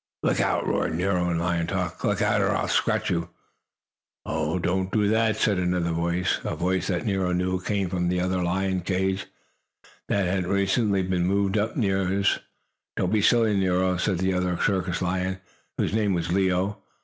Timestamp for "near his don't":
11.77-13.13